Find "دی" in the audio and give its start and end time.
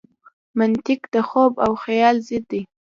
2.51-2.61